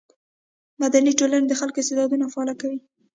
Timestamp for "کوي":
2.61-2.79